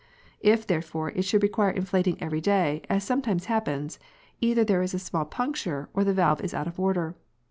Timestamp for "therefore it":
0.65-1.21